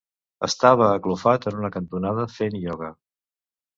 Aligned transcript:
Estava 0.45 0.87
aclofat 0.93 1.45
en 1.51 1.59
una 1.61 1.71
cantonada 1.77 2.27
fent 2.39 2.59
ioga. 2.65 2.91